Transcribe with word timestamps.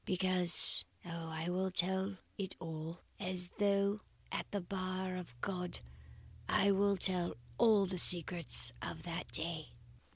Because 0.03 0.83
Oh, 1.05 1.27
I 1.29 1.47
will 1.49 1.69
tell 1.69 2.17
it 2.35 2.55
all; 2.59 3.01
as 3.19 3.51
though 3.59 4.01
at 4.31 4.49
the 4.49 4.59
bar 4.59 5.15
of 5.15 5.39
God. 5.41 5.77
I 6.49 6.71
will 6.71 6.97
tell 6.97 7.35
all 7.59 7.85
the 7.85 7.99
secrets 7.99 8.71
of 8.81 9.03
that 9.03 9.31
day. 9.31 9.73